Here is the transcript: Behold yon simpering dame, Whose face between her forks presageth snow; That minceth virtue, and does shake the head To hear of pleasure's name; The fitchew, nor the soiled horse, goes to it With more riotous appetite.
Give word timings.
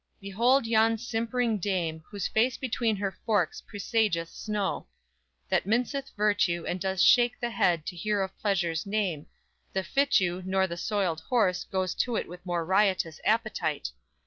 Behold 0.19 0.65
yon 0.65 0.97
simpering 0.97 1.59
dame, 1.59 2.03
Whose 2.09 2.27
face 2.27 2.57
between 2.57 2.95
her 2.95 3.11
forks 3.23 3.61
presageth 3.61 4.29
snow; 4.29 4.87
That 5.47 5.67
minceth 5.67 6.09
virtue, 6.17 6.65
and 6.67 6.81
does 6.81 7.03
shake 7.03 7.39
the 7.39 7.51
head 7.51 7.85
To 7.85 7.95
hear 7.95 8.23
of 8.23 8.35
pleasure's 8.39 8.87
name; 8.87 9.27
The 9.73 9.83
fitchew, 9.83 10.41
nor 10.43 10.65
the 10.65 10.75
soiled 10.75 11.21
horse, 11.21 11.65
goes 11.65 11.93
to 11.93 12.15
it 12.15 12.27
With 12.27 12.43
more 12.47 12.65
riotous 12.65 13.21
appetite. 13.25 13.91